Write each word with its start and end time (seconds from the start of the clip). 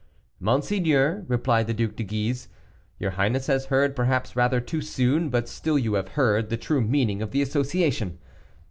"Monseigneur," 0.39 1.25
replied 1.27 1.67
the 1.67 1.75
Duc 1.75 1.95
de 1.95 2.01
Guise, 2.01 2.47
"your 2.97 3.11
highness 3.11 3.45
has 3.45 3.65
heard, 3.67 3.95
perhaps 3.95 4.35
rather 4.35 4.59
too 4.59 4.81
soon, 4.81 5.29
but 5.29 5.47
still 5.47 5.77
you 5.77 5.93
have 5.93 6.07
heard, 6.17 6.49
the 6.49 6.57
true 6.57 6.81
meaning 6.81 7.21
of 7.21 7.29
the 7.29 7.43
association. 7.43 8.17